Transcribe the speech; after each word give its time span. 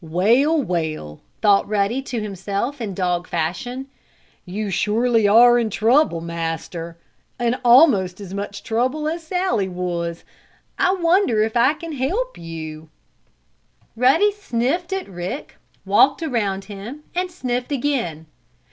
"Well, 0.03 0.59
well!" 0.59 1.21
thought 1.43 1.69
Ruddy 1.69 2.01
to 2.01 2.19
himself, 2.19 2.79
dog 2.95 3.27
fashion. 3.27 3.85
"You 4.47 4.71
surely 4.71 5.27
are 5.27 5.59
in 5.59 5.69
trouble, 5.69 6.21
Master! 6.21 6.97
In 7.39 7.57
almost 7.63 8.19
as 8.19 8.33
much 8.33 8.63
trouble 8.63 9.07
as 9.07 9.21
Sallie 9.21 9.69
was! 9.69 10.23
I 10.79 10.95
wonder 10.95 11.43
if 11.43 11.55
I 11.55 11.75
can 11.75 11.91
help 11.91 12.35
you?" 12.35 12.89
Ruddy 13.95 14.31
sniffed 14.31 14.91
at 14.91 15.07
Rick, 15.07 15.57
walked 15.85 16.23
around 16.23 16.65
him 16.65 17.03
and 17.13 17.29
sniffed 17.29 17.71
again. 17.71 18.25